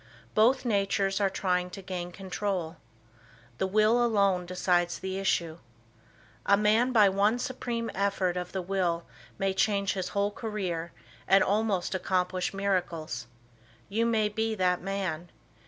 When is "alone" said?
4.03-4.47